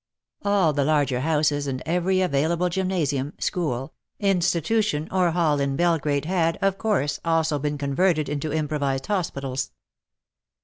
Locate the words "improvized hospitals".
8.49-9.69